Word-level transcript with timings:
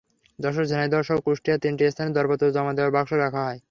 যশোর, 0.39 0.65
ঝিনাইদহসহ 0.65 1.17
কুষ্টিয়ার 1.25 1.59
তিনটি 1.59 1.83
স্থানে 1.91 2.11
দরপত্র 2.13 2.45
জমা 2.51 2.71
দেওয়ার 2.73 2.93
বাক্স 2.93 3.11
রাখা 3.15 3.41
হয়। 3.47 3.59